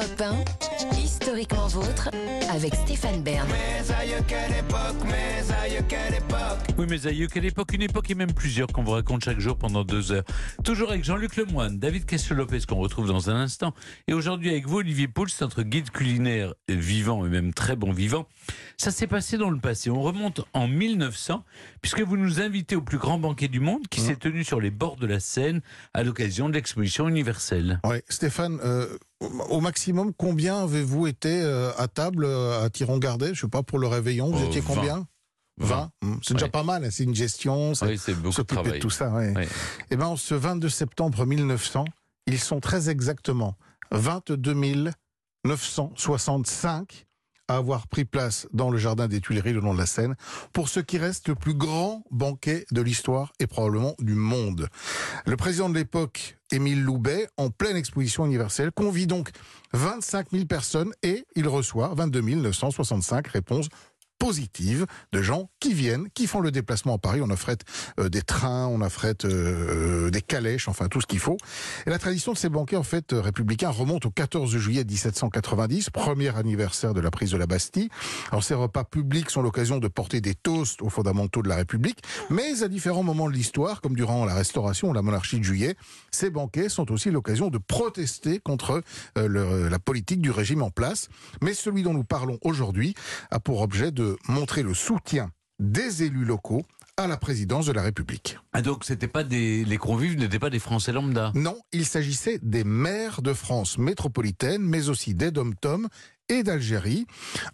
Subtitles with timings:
[0.00, 0.22] Europe
[0.92, 2.08] 1, historiquement vôtre,
[2.50, 3.46] avec Stéphane Bern.
[6.78, 7.74] Oui, mes aïeux, quelle époque?
[7.74, 10.24] Une époque et même plusieurs qu'on vous raconte chaque jour pendant deux heures.
[10.64, 13.74] Toujours avec Jean-Luc Lemoine, David Castel-Lopez qu'on retrouve dans un instant.
[14.08, 18.26] Et aujourd'hui avec vous, Olivier Pouls, notre guide culinaire vivant et même très bon vivant.
[18.78, 19.90] Ça s'est passé dans le passé.
[19.90, 21.44] On remonte en 1900,
[21.82, 24.70] puisque vous nous invitez au plus grand banquet du monde qui s'est tenu sur les
[24.70, 25.60] bords de la Seine
[25.92, 27.80] à l'occasion de l'exposition universelle.
[27.84, 33.42] Oui, Stéphane, euh, au maximum, combien avez-vous été euh, à table euh, à Tiron-Gardet Je
[33.42, 34.74] sais pas, pour le réveillon, vous Euh, étiez 20.
[34.74, 35.06] combien?
[35.58, 36.50] 20 Hum, C'est déjà Ouais.
[36.50, 38.80] pas mal, hein, c'est une gestion, c'est Oui, beaucoup de s'occuper de travail.
[38.80, 39.10] tout ça.
[39.10, 39.34] ouais.
[39.36, 39.48] Ouais.
[39.90, 41.84] Eh ben, ce 22 septembre 1900,
[42.26, 43.56] ils sont très exactement
[43.92, 44.54] 22
[45.44, 47.06] 965
[47.50, 50.14] à avoir pris place dans le jardin des Tuileries le long de la Seine
[50.52, 54.68] pour ce qui reste le plus grand banquet de l'histoire et probablement du monde.
[55.26, 59.30] Le président de l'époque, Émile Loubet, en pleine exposition universelle, convie donc
[59.72, 63.68] 25 000 personnes et il reçoit 22 965 réponses
[64.20, 67.20] positives de gens qui viennent, qui font le déplacement à Paris.
[67.22, 67.62] On affrète
[67.98, 71.38] euh, des trains, on affrète euh, des calèches, enfin tout ce qu'il faut.
[71.86, 75.90] Et la tradition de ces banquets, en fait, euh, républicains remonte au 14 juillet 1790,
[75.90, 77.88] premier anniversaire de la prise de la Bastille.
[78.30, 82.02] Alors ces repas publics sont l'occasion de porter des toasts aux fondamentaux de la République,
[82.28, 85.76] mais à différents moments de l'histoire, comme durant la Restauration ou la monarchie de juillet,
[86.10, 88.82] ces banquets sont aussi l'occasion de protester contre
[89.16, 91.08] euh, la politique du régime en place.
[91.42, 92.94] Mais celui dont nous parlons aujourd'hui
[93.30, 96.62] a pour objet de montrer le soutien des élus locaux
[96.96, 98.38] à la présidence de la République.
[98.52, 101.32] Ah donc c'était pas des les convives n'étaient pas des Français lambda?
[101.34, 105.54] Non, il s'agissait des maires de France métropolitaine, mais aussi des dom
[106.28, 107.06] et d'Algérie.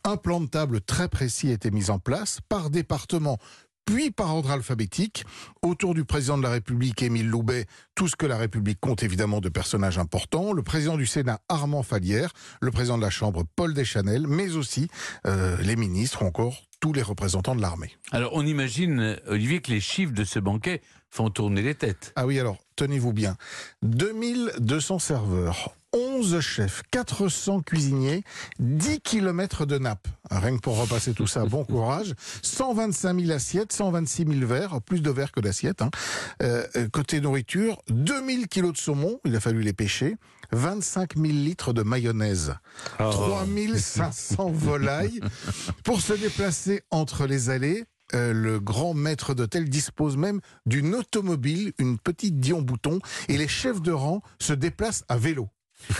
[0.04, 3.38] Un plan de table très précis était mis en place par département
[3.86, 5.24] puis par ordre alphabétique,
[5.62, 9.40] autour du président de la République, Émile Loubet, tout ce que la République compte évidemment
[9.40, 13.72] de personnages importants, le président du Sénat, Armand Falière, le président de la Chambre, Paul
[13.72, 14.88] Deschanel, mais aussi
[15.26, 17.96] euh, les ministres ou encore tous les représentants de l'armée.
[18.10, 22.12] Alors on imagine, Olivier, que les chiffres de ce banquet font tourner les têtes.
[22.16, 23.36] Ah oui, alors, tenez-vous bien.
[23.82, 25.74] 2200 serveurs,
[26.16, 28.22] 11 chefs, 400 cuisiniers,
[28.58, 30.08] 10 kilomètres de nappe.
[30.30, 32.14] Rien que pour repasser tout ça, bon courage.
[32.42, 35.82] 125 000 assiettes, 126 000 verres, plus de verres que d'assiettes.
[35.82, 35.90] hein.
[36.42, 40.16] Euh, euh, côté nourriture, 2000 kilos de saumon, il a fallu les pêcher.
[40.52, 42.54] 25 000 litres de mayonnaise,
[42.98, 45.20] 3500 volailles.
[45.84, 47.84] Pour se déplacer entre les allées,
[48.14, 53.48] euh, le grand maître d'hôtel dispose même d'une automobile, une petite Dion Bouton, et les
[53.48, 55.48] chefs de rang se déplacent à vélo.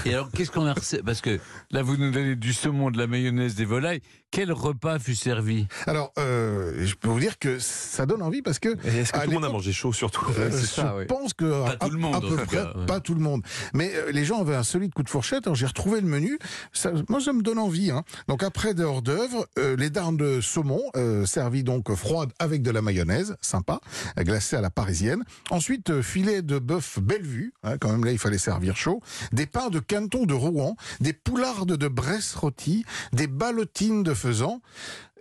[0.04, 1.38] Et alors qu'est-ce qu'on a Parce que
[1.70, 4.00] là vous nous donnez du saumon, de la mayonnaise, des volailles.
[4.36, 5.66] Quel repas fut servi?
[5.86, 9.30] Alors, euh, je peux vous dire que ça donne envie parce que Est-ce que tout
[9.30, 10.26] le monde a mangé chaud surtout?
[10.38, 11.06] Euh, C'est je ça, oui.
[11.06, 12.84] pense que Pas à, tout le monde, à peu près, cas, ouais.
[12.84, 13.40] pas tout le monde.
[13.72, 15.46] Mais euh, les gens avaient un solide coup de fourchette.
[15.46, 16.38] Alors j'ai retrouvé le menu.
[16.74, 17.90] Ça, moi, ça me donne envie.
[17.90, 18.04] Hein.
[18.28, 22.60] Donc après des hors d'œuvre, euh, les darnes de saumon euh, servies donc froides avec
[22.60, 23.80] de la mayonnaise, sympa,
[24.18, 25.24] euh, glacée à la parisienne.
[25.48, 27.54] Ensuite euh, filet de bœuf Bellevue.
[27.62, 29.00] hein, quand même là, il fallait servir chaud.
[29.32, 34.12] Des pains de Canton de Rouen, des poulardes de Bresse rôties, des ballotines de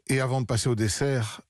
[0.08, 1.42] Et avant de passer au dessert,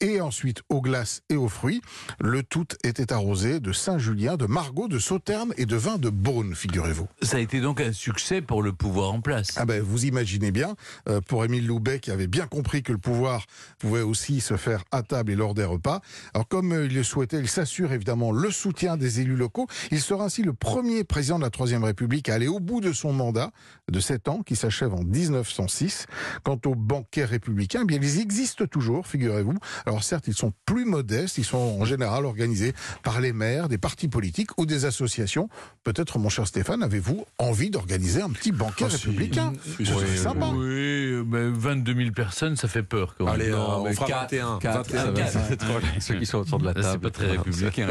[0.00, 1.82] et ensuite aux glaces et aux fruits.
[2.20, 6.54] Le tout était arrosé de Saint-Julien, de Margot, de Sauterne et de vin de Beaune,
[6.54, 7.08] figurez-vous.
[7.22, 9.52] Ça a été donc un succès pour le pouvoir en place.
[9.56, 10.74] Ah ben, vous imaginez bien,
[11.08, 13.46] euh, pour Émile Loubet qui avait bien compris que le pouvoir
[13.78, 16.00] pouvait aussi se faire à table et lors des repas.
[16.34, 19.66] Alors comme euh, il le souhaitait, il s'assure évidemment le soutien des élus locaux.
[19.90, 22.92] Il sera ainsi le premier président de la Troisième République à aller au bout de
[22.92, 23.50] son mandat
[23.90, 26.06] de 7 ans qui s'achève en 1906.
[26.42, 29.58] Quant aux banquets républicains, eh bien ils existent toujours, figurez-vous.
[29.90, 33.76] Alors certes, ils sont plus modestes, ils sont en général organisés par les maires, des
[33.76, 35.48] partis politiques ou des associations.
[35.82, 39.98] Peut-être, mon cher Stéphane, avez-vous envie d'organiser un petit banquet Ah, républicain Si, Ce oui,
[40.06, 40.46] serait sympa.
[40.54, 43.34] Oui, mais 22 000 personnes, ça fait peur quand même.
[43.34, 44.58] Allez, Non, on mais fera quatre, 21.
[44.60, 45.38] quatre, 21, ça va, quatre.
[45.48, 46.88] c'est trop- Ceux qui sont autour de la table.
[46.92, 47.88] C'est pas très républicain.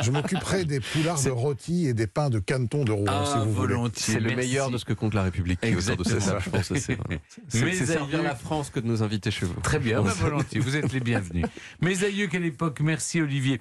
[0.00, 3.38] Je m'occuperai des poulards de rôti et des pains de canton de Rouen, Ah, si
[3.44, 3.74] vous voulez.
[3.96, 6.38] C'est le meilleur de ce que compte la République qui est autour de cette Exactement.
[6.38, 6.86] table, je pense.
[6.86, 7.18] que
[7.72, 9.60] C'est servir la France que de nous inviter chez vous.
[9.60, 11.31] Très bien, bah, volontiers, vous êtes les bienvenus.
[11.80, 13.60] Mes aïeux, quelle époque, merci Olivier.